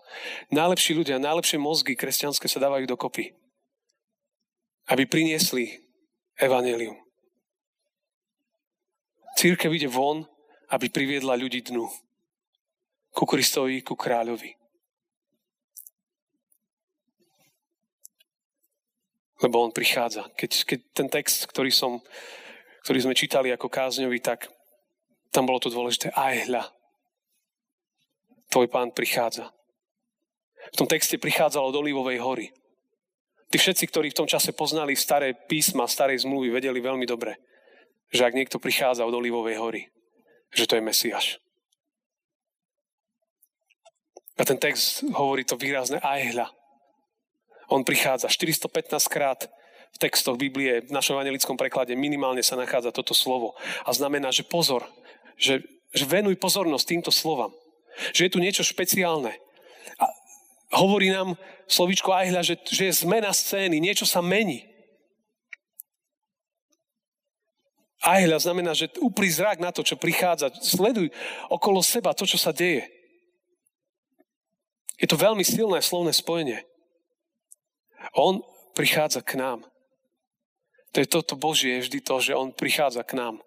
Najlepší 0.50 0.98
ľudia, 0.98 1.22
najlepšie 1.22 1.62
mozgy 1.62 1.94
kresťanské 1.94 2.50
sa 2.50 2.58
dávajú 2.58 2.90
dokopy. 2.90 3.30
Aby 4.90 5.06
priniesli 5.06 5.78
evanelium. 6.34 6.98
Církev 9.38 9.70
ide 9.70 9.86
von, 9.86 10.26
aby 10.74 10.90
priviedla 10.90 11.38
ľudí 11.38 11.62
dnu. 11.62 11.86
Ku 13.14 13.22
Kristovi, 13.22 13.86
ku 13.86 13.94
kráľovi. 13.94 14.58
Lebo 19.40 19.62
on 19.62 19.70
prichádza. 19.70 20.26
Keď, 20.34 20.50
keď 20.66 20.80
ten 20.92 21.08
text, 21.08 21.46
ktorý 21.46 21.70
som 21.70 22.02
ktorý 22.80 22.98
sme 23.04 23.14
čítali 23.14 23.52
ako 23.52 23.68
kázňový, 23.68 24.24
tak 24.24 24.48
tam 25.30 25.46
bolo 25.46 25.62
to 25.62 25.70
dôležité. 25.70 26.10
Aj 26.14 26.34
hľa, 26.46 26.70
tvoj 28.50 28.66
pán 28.66 28.90
prichádza. 28.90 29.50
V 30.75 30.76
tom 30.76 30.88
texte 30.90 31.16
prichádzalo 31.16 31.72
od 31.72 31.78
Olivovej 31.80 32.18
hory. 32.20 32.46
Tí 33.50 33.58
všetci, 33.58 33.84
ktorí 33.90 34.14
v 34.14 34.18
tom 34.22 34.28
čase 34.30 34.54
poznali 34.54 34.94
staré 34.94 35.34
písma, 35.34 35.90
starej 35.90 36.22
zmluvy, 36.22 36.54
vedeli 36.54 36.78
veľmi 36.78 37.02
dobre, 37.02 37.38
že 38.14 38.22
ak 38.22 38.37
niekto 38.37 38.62
prichádza 38.62 39.02
od 39.02 39.14
Olivovej 39.14 39.58
hory, 39.58 39.82
že 40.54 40.70
to 40.70 40.78
je 40.78 40.82
Mesiaš. 40.82 41.26
A 44.38 44.46
ten 44.46 44.56
text 44.56 45.02
hovorí 45.12 45.42
to 45.42 45.58
výrazne 45.58 45.99
aj 45.99 46.20
hľa. 46.32 46.46
On 47.70 47.82
prichádza 47.82 48.30
415 48.30 49.06
krát 49.10 49.46
v 49.90 49.96
textoch 49.99 50.38
Biblie, 50.38 50.87
v 50.87 50.94
našom 50.94 51.18
evangelickom 51.18 51.58
preklade 51.58 51.99
minimálne 51.99 52.42
sa 52.42 52.54
nachádza 52.54 52.94
toto 52.94 53.14
slovo. 53.14 53.58
A 53.82 53.90
znamená, 53.90 54.30
že 54.30 54.46
pozor, 54.46 54.87
že, 55.40 55.64
že 55.90 56.04
venuj 56.04 56.37
pozornosť 56.37 56.85
týmto 56.85 57.11
slovám. 57.11 57.50
Že 58.12 58.28
je 58.28 58.32
tu 58.37 58.38
niečo 58.38 58.62
špeciálne. 58.62 59.32
A 59.97 60.04
hovorí 60.76 61.09
nám 61.09 61.40
slovičko 61.66 62.12
Ajhľa, 62.12 62.44
že, 62.44 62.54
že 62.68 62.92
je 62.92 63.00
zmena 63.02 63.32
scény, 63.32 63.80
niečo 63.80 64.04
sa 64.04 64.20
mení. 64.20 64.68
Ajhľa 68.00 68.38
znamená, 68.40 68.73
že 68.73 68.88
uprí 69.00 69.28
zrak 69.28 69.61
na 69.61 69.73
to, 69.73 69.85
čo 69.85 70.00
prichádza. 70.00 70.52
Sleduj 70.61 71.12
okolo 71.52 71.85
seba 71.85 72.16
to, 72.16 72.25
čo 72.25 72.40
sa 72.40 72.52
deje. 72.52 72.88
Je 75.00 75.09
to 75.09 75.20
veľmi 75.20 75.44
silné 75.44 75.80
slovné 75.80 76.12
spojenie. 76.12 76.64
On 78.16 78.40
prichádza 78.73 79.20
k 79.20 79.37
nám. 79.37 79.64
To 80.92 80.97
je 81.00 81.09
toto 81.09 81.37
Božie, 81.37 81.78
je 81.78 81.87
vždy 81.87 81.99
to, 82.00 82.14
že 82.20 82.37
On 82.37 82.50
prichádza 82.50 83.04
k 83.04 83.20
nám. 83.20 83.44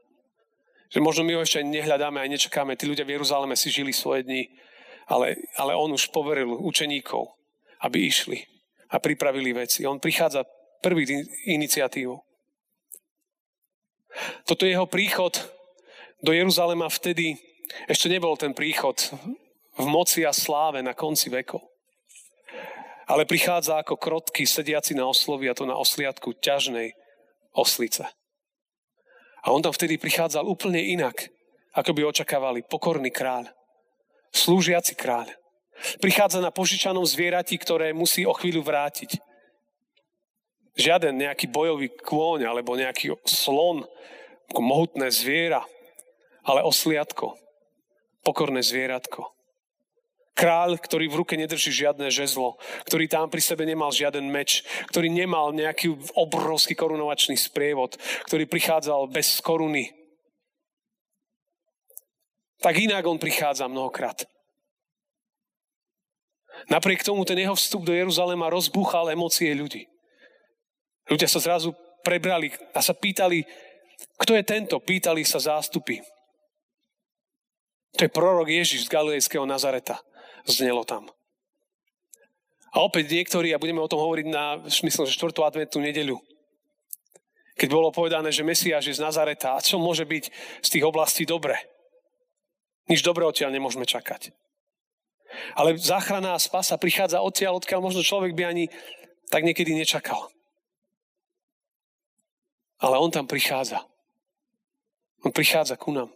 Že 0.94 1.00
možno 1.02 1.26
my 1.26 1.42
ho 1.42 1.42
ešte 1.42 1.66
nehľadáme 1.66 2.22
a 2.22 2.30
nečakáme. 2.30 2.78
Tí 2.78 2.86
ľudia 2.86 3.02
v 3.02 3.18
Jeruzaleme 3.18 3.58
si 3.58 3.74
žili 3.74 3.90
svoje 3.90 4.22
dni, 4.24 4.46
ale, 5.10 5.42
ale 5.58 5.74
On 5.74 5.90
už 5.90 6.14
poveril 6.14 6.54
učeníkov, 6.54 7.34
aby 7.82 8.06
išli 8.06 8.46
a 8.94 9.02
pripravili 9.02 9.58
veci. 9.58 9.90
On 9.90 9.98
prichádza 9.98 10.46
prvý 10.86 11.10
iniciatívou. 11.50 12.22
Toto 14.46 14.70
jeho 14.70 14.86
príchod 14.86 15.34
do 16.22 16.30
Jeruzalema 16.30 16.86
vtedy 16.86 17.42
ešte 17.90 18.06
nebol 18.06 18.38
ten 18.38 18.54
príchod 18.54 18.94
v 19.74 19.86
moci 19.90 20.22
a 20.22 20.30
sláve 20.30 20.86
na 20.86 20.94
konci 20.94 21.34
vekov. 21.34 21.66
Ale 23.10 23.26
prichádza 23.26 23.82
ako 23.82 23.98
krotky 23.98 24.46
sediaci 24.46 24.94
na 24.94 25.10
oslovi 25.10 25.50
a 25.50 25.58
to 25.58 25.66
na 25.66 25.76
osliadku 25.76 26.38
ťažnej 26.40 26.94
oslice. 27.52 28.08
A 29.44 29.52
on 29.52 29.60
tam 29.60 29.76
vtedy 29.76 30.00
prichádzal 30.00 30.48
úplne 30.48 30.80
inak, 30.80 31.28
ako 31.76 31.92
by 31.92 32.02
očakávali 32.08 32.64
pokorný 32.64 33.12
kráľ, 33.12 33.52
slúžiaci 34.32 34.96
kráľ. 34.96 35.28
Prichádza 36.00 36.40
na 36.40 36.54
požičanom 36.54 37.04
zvierati, 37.04 37.60
ktoré 37.60 37.92
musí 37.92 38.24
o 38.24 38.32
chvíľu 38.32 38.64
vrátiť. 38.64 39.20
Žiaden 40.80 41.20
nejaký 41.20 41.52
bojový 41.52 41.92
kôň 41.92 42.48
alebo 42.48 42.78
nejaký 42.78 43.14
slon, 43.28 43.86
mohutné 44.54 45.10
zviera, 45.10 45.66
ale 46.46 46.62
osliadko, 46.62 47.36
pokorné 48.22 48.62
zvieratko. 48.62 49.28
Kráľ, 50.34 50.82
ktorý 50.82 51.14
v 51.14 51.22
ruke 51.22 51.38
nedrží 51.38 51.70
žiadne 51.70 52.10
žezlo, 52.10 52.58
ktorý 52.90 53.06
tam 53.06 53.30
pri 53.30 53.38
sebe 53.38 53.70
nemal 53.70 53.94
žiaden 53.94 54.26
meč, 54.26 54.66
ktorý 54.90 55.14
nemal 55.14 55.54
nejaký 55.54 55.94
obrovský 56.18 56.74
korunovačný 56.74 57.38
sprievod, 57.38 58.02
ktorý 58.26 58.50
prichádzal 58.50 59.14
bez 59.14 59.38
koruny. 59.46 59.94
Tak 62.58 62.74
inak 62.82 63.06
on 63.06 63.22
prichádza 63.22 63.70
mnohokrát. 63.70 64.26
Napriek 66.66 67.06
tomu 67.06 67.22
ten 67.30 67.38
jeho 67.38 67.54
vstup 67.54 67.86
do 67.86 67.94
Jeruzalema 67.94 68.50
rozbúchal 68.50 69.14
emócie 69.14 69.54
ľudí. 69.54 69.86
Ľudia 71.14 71.30
sa 71.30 71.38
zrazu 71.38 71.78
prebrali 72.02 72.50
a 72.74 72.82
sa 72.82 72.98
pýtali, 72.98 73.46
kto 74.18 74.34
je 74.34 74.44
tento? 74.48 74.82
Pýtali 74.82 75.22
sa 75.22 75.38
zástupy. 75.38 76.02
To 77.94 78.02
je 78.02 78.10
prorok 78.10 78.50
Ježiš 78.50 78.90
z 78.90 78.94
Galilejského 78.98 79.46
Nazareta 79.46 80.02
znelo 80.48 80.84
tam. 80.84 81.08
A 82.74 82.82
opäť 82.82 83.14
niektorí, 83.14 83.54
a 83.54 83.62
budeme 83.62 83.84
o 83.84 83.90
tom 83.92 84.02
hovoriť 84.02 84.28
na, 84.34 84.58
myslím, 84.66 85.06
že 85.06 85.14
4. 85.14 85.30
adventnú 85.46 85.80
nedeľu, 85.86 86.18
keď 87.54 87.70
bolo 87.70 87.94
povedané, 87.94 88.34
že 88.34 88.42
Mesiáš 88.42 88.90
je 88.90 88.98
z 88.98 89.04
Nazareta, 89.06 89.54
a 89.54 89.62
čo 89.62 89.78
môže 89.78 90.10
byť 90.10 90.24
z 90.66 90.70
tých 90.74 90.84
oblastí 90.84 91.22
dobre? 91.22 91.54
Nič 92.90 93.06
dobré 93.06 93.24
odtiaľ 93.30 93.54
nemôžeme 93.54 93.86
čakať. 93.86 94.34
Ale 95.54 95.78
záchrana 95.78 96.34
a 96.34 96.42
spasa 96.42 96.78
prichádza 96.82 97.22
odtiaľ, 97.22 97.62
odkiaľ 97.62 97.80
možno 97.82 98.02
človek 98.02 98.34
by 98.34 98.44
ani 98.50 98.66
tak 99.30 99.46
niekedy 99.46 99.74
nečakal. 99.78 100.34
Ale 102.82 103.00
on 103.00 103.14
tam 103.14 103.30
prichádza. 103.30 103.86
On 105.24 105.32
prichádza 105.32 105.78
ku 105.80 105.94
nám. 105.94 106.12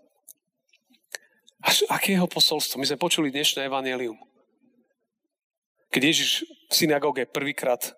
A 1.85 2.01
aké 2.01 2.17
jeho 2.17 2.25
posolstvo? 2.25 2.81
My 2.81 2.87
sme 2.89 2.97
počuli 2.97 3.29
dnešné 3.29 3.69
evanelium. 3.69 4.17
Keď 5.93 6.01
Ježiš 6.01 6.31
v 6.67 6.73
synagóge 6.73 7.29
prvýkrát 7.29 7.95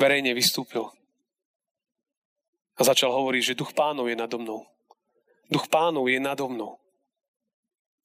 verejne 0.00 0.34
vystúpil 0.34 0.90
a 2.74 2.82
začal 2.82 3.14
hovoriť, 3.14 3.54
že 3.54 3.58
duch 3.58 3.70
pánov 3.76 4.10
je 4.10 4.16
nado 4.18 4.40
mnou. 4.40 4.66
Duch 5.46 5.70
pánov 5.70 6.10
je 6.10 6.18
nado 6.18 6.50
mnou. 6.50 6.80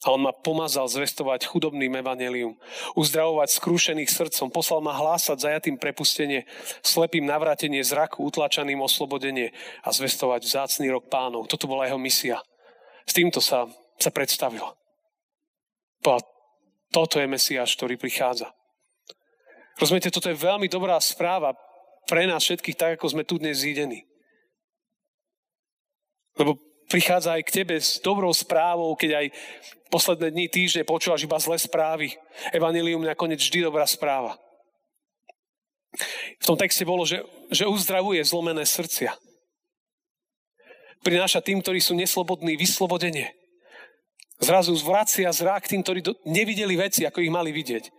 A 0.08 0.16
on 0.16 0.24
ma 0.24 0.32
pomazal 0.32 0.88
zvestovať 0.88 1.44
chudobným 1.44 1.92
evanelium, 2.00 2.56
uzdravovať 2.96 3.52
skrúšených 3.52 4.08
srdcom, 4.08 4.48
poslal 4.48 4.80
ma 4.80 4.96
hlásať 4.96 5.44
zajatým 5.44 5.76
prepustenie, 5.76 6.48
slepým 6.80 7.28
navrátenie 7.28 7.84
zraku, 7.84 8.24
utlačaným 8.24 8.80
oslobodenie 8.80 9.52
a 9.84 9.92
zvestovať 9.92 10.48
vzácný 10.48 10.88
rok 10.88 11.12
pánov. 11.12 11.52
Toto 11.52 11.68
bola 11.68 11.84
jeho 11.84 12.00
misia. 12.00 12.40
S 13.04 13.12
týmto 13.12 13.44
sa 13.44 13.68
sa 14.00 14.10
predstavil. 14.16 14.79
Povedal, 16.00 16.28
toto 16.90 17.16
je 17.22 17.28
Mesiáš, 17.30 17.78
ktorý 17.78 18.00
prichádza. 18.00 18.50
Rozumiete, 19.80 20.12
toto 20.12 20.28
je 20.28 20.36
veľmi 20.36 20.68
dobrá 20.68 21.00
správa 21.00 21.56
pre 22.10 22.26
nás 22.26 22.44
všetkých, 22.44 22.76
tak 22.76 22.92
ako 22.98 23.14
sme 23.14 23.24
tu 23.24 23.38
dnes 23.38 23.62
zídení. 23.62 24.04
Lebo 26.36 26.58
prichádza 26.90 27.38
aj 27.38 27.44
k 27.46 27.56
tebe 27.64 27.76
s 27.78 28.02
dobrou 28.02 28.34
správou, 28.34 28.92
keď 28.98 29.24
aj 29.24 29.26
posledné 29.94 30.34
dni, 30.34 30.46
týždne 30.50 30.84
počúvaš 30.90 31.24
iba 31.24 31.38
zlé 31.38 31.62
správy. 31.62 32.18
Evangelium 32.52 33.06
nakoniec 33.06 33.40
vždy 33.40 33.70
dobrá 33.70 33.86
správa. 33.86 34.36
V 36.40 36.46
tom 36.46 36.58
texte 36.58 36.86
bolo, 36.86 37.06
že, 37.06 37.22
že 37.50 37.66
uzdravuje 37.66 38.22
zlomené 38.22 38.66
srdcia. 38.66 39.14
Prináša 41.02 41.40
tým, 41.40 41.64
ktorí 41.64 41.80
sú 41.80 41.96
neslobodní, 41.96 42.60
vyslobodenie. 42.60 43.32
Zrazu 44.40 44.72
zvracia 44.80 45.28
zrak 45.36 45.68
tým, 45.68 45.84
ktorí 45.84 46.00
nevideli 46.24 46.80
veci, 46.80 47.04
ako 47.04 47.20
ich 47.20 47.32
mali 47.32 47.52
vidieť. 47.52 47.92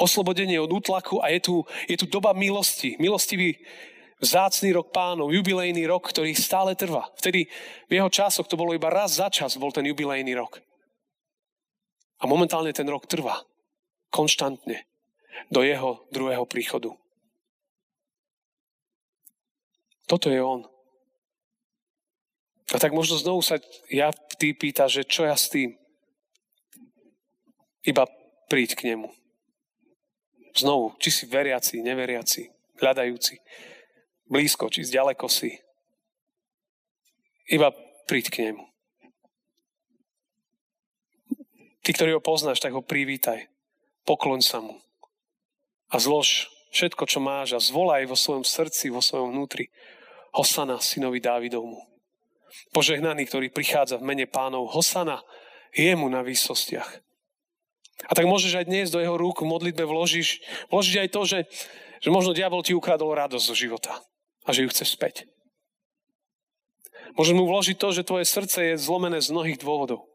Oslobodenie 0.00 0.56
od 0.56 0.72
útlaku 0.72 1.20
a 1.20 1.28
je 1.28 1.44
tu, 1.44 1.54
je 1.84 1.96
tu 2.00 2.08
doba 2.08 2.32
milosti. 2.32 2.96
Milostivý 2.96 3.60
vzácný 4.16 4.72
rok 4.72 4.88
pánov, 4.88 5.28
jubilejný 5.28 5.84
rok, 5.84 6.08
ktorý 6.08 6.32
stále 6.32 6.72
trvá. 6.72 7.12
Vtedy 7.20 7.52
v 7.90 7.92
jeho 8.00 8.08
časoch 8.08 8.48
to 8.48 8.56
bolo 8.56 8.72
iba 8.72 8.88
raz 8.88 9.20
za 9.20 9.28
čas, 9.28 9.60
bol 9.60 9.74
ten 9.74 9.84
jubilejný 9.84 10.32
rok. 10.32 10.64
A 12.22 12.24
momentálne 12.24 12.72
ten 12.72 12.88
rok 12.88 13.04
trvá. 13.04 13.44
Konštantne. 14.08 14.88
Do 15.52 15.60
jeho 15.60 16.08
druhého 16.14 16.48
príchodu. 16.48 16.96
Toto 20.08 20.32
je 20.32 20.40
on. 20.40 20.71
A 22.72 22.80
tak 22.80 22.96
možno 22.96 23.20
znovu 23.20 23.44
sa 23.44 23.60
ja 23.92 24.08
ty 24.40 24.56
pýta, 24.56 24.88
že 24.88 25.04
čo 25.04 25.28
ja 25.28 25.36
s 25.36 25.52
tým? 25.52 25.76
Iba 27.84 28.08
príď 28.48 28.80
k 28.80 28.88
nemu. 28.92 29.12
Znovu, 30.56 30.96
či 30.96 31.12
si 31.12 31.24
veriaci, 31.28 31.84
neveriaci, 31.84 32.48
hľadajúci, 32.80 33.40
blízko, 34.24 34.72
či 34.72 34.88
zďaleko 34.88 35.28
si. 35.28 35.52
Iba 37.52 37.76
príď 38.08 38.26
k 38.32 38.36
nemu. 38.48 38.64
Ty, 41.82 41.90
ktorý 41.92 42.16
ho 42.16 42.22
poznáš, 42.24 42.62
tak 42.62 42.72
ho 42.72 42.80
privítaj. 42.80 43.52
Pokloň 44.08 44.40
sa 44.40 44.62
mu. 44.64 44.80
A 45.92 46.00
zlož 46.00 46.48
všetko, 46.72 47.04
čo 47.04 47.20
máš 47.20 47.52
a 47.52 47.60
zvolaj 47.60 48.08
vo 48.08 48.16
svojom 48.16 48.46
srdci, 48.46 48.88
vo 48.88 49.04
svojom 49.04 49.34
vnútri. 49.34 49.68
Hosana, 50.32 50.80
synovi 50.80 51.20
Dávidovmu 51.20 51.91
požehnaný, 52.74 53.28
ktorý 53.28 53.48
prichádza 53.52 53.98
v 53.98 54.06
mene 54.06 54.26
pánov. 54.28 54.72
Hosana, 54.72 55.20
jemu 55.72 56.08
na 56.08 56.20
výsostiach. 56.20 57.00
A 58.08 58.12
tak 58.12 58.26
môžeš 58.26 58.62
aj 58.62 58.66
dnes 58.66 58.90
do 58.90 58.98
jeho 58.98 59.14
rúk 59.14 59.44
v 59.44 59.50
modlitbe 59.52 59.86
vložiť, 59.86 60.28
vložiť 60.72 60.96
aj 61.06 61.08
to, 61.12 61.20
že, 61.22 61.38
že 62.02 62.08
možno 62.10 62.34
diabol 62.34 62.64
ti 62.66 62.74
ukradol 62.74 63.14
radosť 63.14 63.44
zo 63.46 63.54
života 63.54 64.02
a 64.42 64.50
že 64.50 64.66
ju 64.66 64.68
chce 64.72 64.84
späť. 64.88 65.14
Môžeš 67.14 67.34
mu 67.36 67.44
vložiť 67.46 67.76
to, 67.76 67.88
že 67.92 68.08
tvoje 68.08 68.24
srdce 68.24 68.72
je 68.72 68.80
zlomené 68.80 69.20
z 69.20 69.30
mnohých 69.30 69.60
dôvodov 69.60 70.08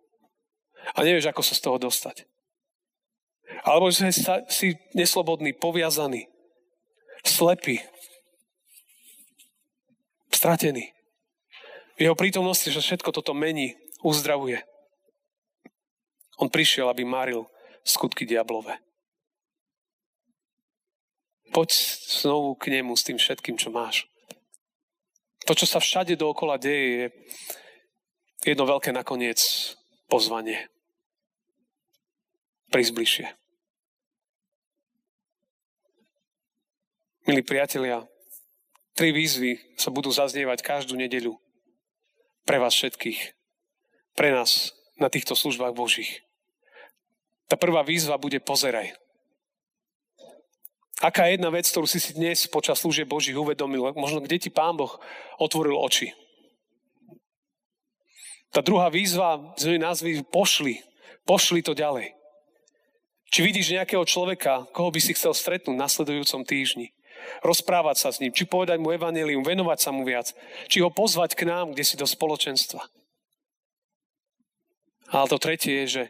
a 0.98 1.00
nevieš, 1.06 1.30
ako 1.30 1.42
sa 1.46 1.54
z 1.56 1.64
toho 1.64 1.78
dostať. 1.78 2.26
Alebo 3.64 3.88
že 3.94 4.12
si 4.52 4.76
neslobodný, 4.92 5.56
poviazaný, 5.56 6.28
slepý, 7.24 7.80
stratený. 10.34 10.97
V 11.98 12.06
jeho 12.06 12.14
prítomnosti, 12.14 12.70
že 12.70 12.78
všetko 12.78 13.10
toto 13.10 13.34
mení, 13.34 13.74
uzdravuje. 14.06 14.62
On 16.38 16.46
prišiel, 16.46 16.86
aby 16.94 17.02
maril 17.02 17.50
skutky 17.82 18.22
diablové. 18.30 18.78
Poď 21.50 21.74
znovu 22.22 22.54
k 22.54 22.70
nemu 22.70 22.94
s 22.94 23.02
tým 23.02 23.18
všetkým, 23.18 23.58
čo 23.58 23.74
máš. 23.74 24.06
To, 25.50 25.58
čo 25.58 25.66
sa 25.66 25.82
všade 25.82 26.14
dookola 26.14 26.62
deje, 26.62 27.10
je 28.46 28.54
jedno 28.54 28.70
veľké 28.70 28.94
nakoniec 28.94 29.42
pozvanie. 30.06 30.70
Prísť 32.70 32.94
bližšie. 32.94 33.28
Milí 37.26 37.42
priatelia, 37.42 38.06
tri 38.94 39.10
výzvy 39.10 39.58
sa 39.82 39.90
budú 39.90 40.14
zaznievať 40.14 40.62
každú 40.62 40.94
nedeľu. 40.94 41.36
Pre 42.48 42.64
vás 42.64 42.72
všetkých. 42.80 43.36
Pre 44.16 44.30
nás 44.32 44.72
na 44.96 45.12
týchto 45.12 45.36
službách 45.36 45.76
Božích. 45.76 46.24
Tá 47.52 47.60
prvá 47.60 47.84
výzva 47.84 48.16
bude 48.16 48.40
pozeraj. 48.40 48.96
Aká 51.04 51.28
je 51.28 51.36
jedna 51.36 51.52
vec, 51.52 51.68
ktorú 51.68 51.86
si 51.86 52.00
si 52.00 52.16
dnes 52.16 52.48
počas 52.48 52.80
služieb 52.80 53.06
Božích 53.06 53.36
uvedomil, 53.36 53.92
možno 53.94 54.24
kde 54.24 54.40
ti 54.40 54.50
Pán 54.50 54.80
Boh 54.80 54.96
otvoril 55.38 55.76
oči. 55.76 56.16
Tá 58.50 58.64
druhá 58.64 58.88
výzva, 58.88 59.54
z 59.60 59.76
názvy 59.76 60.24
pošli. 60.26 60.82
Pošli 61.28 61.60
to 61.62 61.76
ďalej. 61.76 62.16
Či 63.28 63.44
vidíš 63.44 63.76
nejakého 63.76 64.08
človeka, 64.08 64.72
koho 64.72 64.88
by 64.88 65.04
si 65.04 65.12
chcel 65.14 65.36
stretnúť 65.36 65.76
v 65.76 65.84
nasledujúcom 65.84 66.48
týždni. 66.48 66.96
Rozprávať 67.42 67.96
sa 67.98 68.10
s 68.10 68.20
ním, 68.20 68.34
či 68.34 68.50
povedať 68.50 68.82
mu 68.82 68.92
evanelium, 68.92 69.46
venovať 69.46 69.80
sa 69.80 69.90
mu 69.94 70.08
viac, 70.08 70.34
či 70.72 70.82
ho 70.82 70.90
pozvať 70.90 71.38
k 71.38 71.46
nám, 71.46 71.74
kde 71.74 71.84
si 71.86 71.96
do 71.96 72.08
spoločenstva. 72.08 72.82
Ale 75.08 75.26
to 75.32 75.40
tretie 75.40 75.84
je, 75.84 75.88
že, 75.88 76.04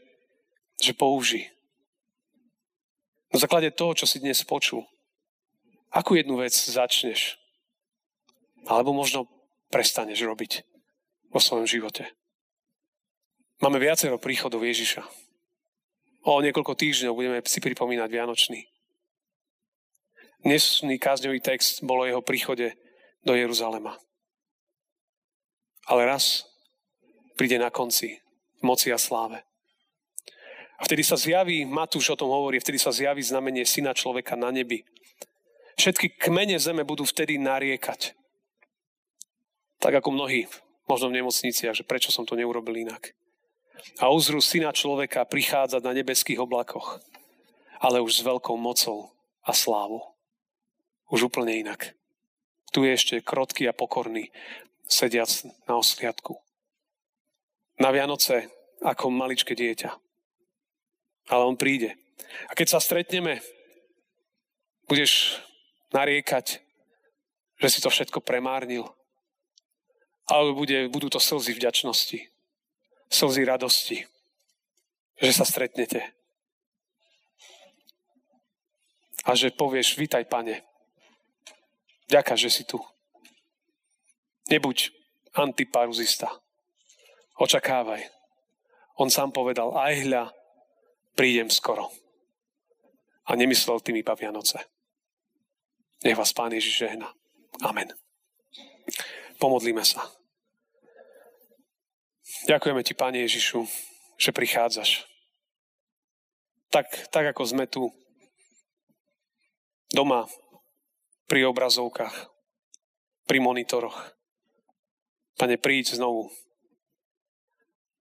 že 0.82 0.92
použij. 0.98 1.50
Na 3.34 3.38
základe 3.38 3.70
toho, 3.76 3.94
čo 3.94 4.08
si 4.08 4.24
dnes 4.24 4.42
počul, 4.48 4.88
akú 5.92 6.16
jednu 6.16 6.40
vec 6.40 6.56
začneš? 6.56 7.38
Alebo 8.66 8.96
možno 8.96 9.28
prestaneš 9.68 10.24
robiť 10.24 10.64
vo 11.32 11.40
svojom 11.40 11.68
živote. 11.68 12.08
Máme 13.58 13.82
viacero 13.82 14.22
príchodov 14.22 14.64
Ježiša. 14.64 15.02
O 16.28 16.44
niekoľko 16.44 16.76
týždňov 16.76 17.14
budeme 17.16 17.40
si 17.48 17.60
pripomínať 17.64 18.10
Vianočný. 18.12 18.68
Dnesný 20.48 20.96
kázňový 20.96 21.44
text 21.44 21.84
bolo 21.84 22.08
jeho 22.08 22.24
príchode 22.24 22.72
do 23.20 23.36
Jeruzalema. 23.36 24.00
Ale 25.92 26.08
raz 26.08 26.48
príde 27.36 27.60
na 27.60 27.68
konci 27.68 28.24
v 28.56 28.64
moci 28.64 28.96
a 28.96 28.96
sláve. 28.96 29.44
A 30.80 30.88
vtedy 30.88 31.04
sa 31.04 31.20
zjaví, 31.20 31.68
Matúš 31.68 32.16
o 32.16 32.20
tom 32.24 32.32
hovorí, 32.32 32.64
vtedy 32.64 32.80
sa 32.80 32.96
zjaví 32.96 33.20
znamenie 33.20 33.68
syna 33.68 33.92
človeka 33.92 34.40
na 34.40 34.48
nebi. 34.48 34.88
Všetky 35.76 36.16
kmene 36.16 36.56
zeme 36.64 36.88
budú 36.88 37.04
vtedy 37.04 37.36
nariekať. 37.36 38.16
Tak 39.84 40.00
ako 40.00 40.16
mnohí, 40.16 40.48
možno 40.88 41.12
v 41.12 41.20
nemocniciach, 41.20 41.76
že 41.76 41.84
prečo 41.84 42.16
som 42.16 42.24
to 42.24 42.40
neurobil 42.40 42.72
inak. 42.72 43.12
A 44.00 44.08
uzru 44.16 44.40
syna 44.40 44.72
človeka 44.72 45.28
prichádzať 45.28 45.84
na 45.84 45.92
nebeských 45.92 46.40
oblakoch, 46.40 47.04
ale 47.84 48.00
už 48.00 48.24
s 48.24 48.24
veľkou 48.24 48.56
mocou 48.56 49.12
a 49.44 49.52
slávou. 49.52 50.17
Už 51.08 51.32
úplne 51.32 51.56
inak. 51.56 51.96
Tu 52.76 52.84
je 52.84 52.92
ešte 52.92 53.16
krotký 53.24 53.68
a 53.68 53.74
pokorný, 53.74 54.30
sediac 54.86 55.30
na 55.66 55.80
osliadku. 55.80 56.36
Na 57.80 57.96
Vianoce 57.96 58.52
ako 58.84 59.10
maličké 59.10 59.56
dieťa 59.56 60.08
ale 61.28 61.44
on 61.44 61.60
príde. 61.60 61.96
A 62.48 62.56
keď 62.56 62.78
sa 62.78 62.80
stretneme, 62.84 63.44
budeš 64.88 65.40
nariekať, 65.92 66.64
že 67.60 67.68
si 67.68 67.80
to 67.84 67.92
všetko 67.92 68.24
premárnil. 68.24 68.88
Alebo 70.28 70.64
bude, 70.64 70.92
budú 70.92 71.08
to 71.08 71.24
slzy 71.24 71.56
vďačnosti, 71.56 72.20
slzy 73.08 73.42
radosti, 73.48 73.98
že 75.20 75.32
sa 75.32 75.48
stretnete. 75.48 76.04
A 79.28 79.36
že 79.36 79.52
povieš, 79.52 80.00
vítaj, 80.00 80.24
pane. 80.28 80.67
Ďaká, 82.08 82.40
že 82.40 82.48
si 82.48 82.64
tu. 82.64 82.80
Nebuď 84.48 84.92
antiparuzista. 85.36 86.32
Očakávaj. 87.36 88.08
On 88.98 89.12
sám 89.12 89.30
povedal, 89.30 89.76
aj 89.78 89.94
hľa, 90.08 90.24
prídem 91.14 91.52
skoro. 91.52 91.92
A 93.28 93.36
nemyslel 93.36 93.84
tým 93.84 94.00
iba 94.00 94.16
Vianoce. 94.16 94.58
Nech 96.02 96.18
vás 96.18 96.34
Pán 96.34 96.56
Ježiš 96.56 96.88
žehna. 96.88 97.12
Amen. 97.62 97.92
Pomodlíme 99.38 99.84
sa. 99.86 100.02
Ďakujeme 102.48 102.82
Ti, 102.86 102.94
Pane 102.96 103.20
Ježišu, 103.28 103.68
že 104.16 104.32
prichádzaš. 104.32 105.04
Tak, 106.72 107.12
tak 107.12 107.36
ako 107.36 107.44
sme 107.44 107.66
tu 107.68 107.92
doma 109.92 110.28
pri 111.28 111.46
obrazovkách, 111.48 112.16
pri 113.28 113.38
monitoroch. 113.44 114.16
Pane, 115.38 115.60
príď 115.62 116.00
znovu. 116.00 116.34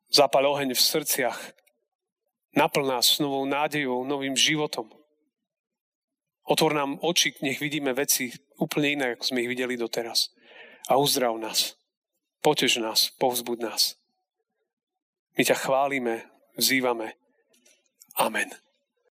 Zapal 0.09 0.47
oheň 0.49 0.73
v 0.73 0.81
srdciach 0.81 1.57
Naplň 2.57 2.89
nás 2.89 3.21
novou 3.21 3.45
nádejou, 3.45 4.05
novým 4.09 4.33
životom. 4.33 4.89
Otvor 6.49 6.73
nám 6.73 6.97
oči, 7.05 7.37
nech 7.45 7.61
vidíme 7.61 7.93
veci 7.93 8.33
úplne 8.57 8.97
iné, 8.97 9.07
ako 9.13 9.29
sme 9.29 9.45
ich 9.45 9.53
videli 9.53 9.77
doteraz. 9.77 10.33
A 10.89 10.97
uzdrav 10.97 11.37
nás. 11.37 11.77
Potež 12.41 12.81
nás, 12.81 13.13
povzbud 13.21 13.61
nás. 13.61 14.01
My 15.37 15.45
ťa 15.45 15.53
chválime, 15.53 16.25
vzývame. 16.57 17.13
Amen. 18.17 18.49